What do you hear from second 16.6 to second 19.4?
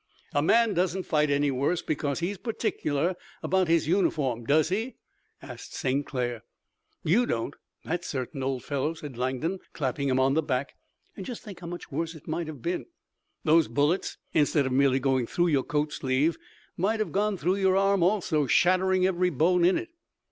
might have gone through your arm also, shattering every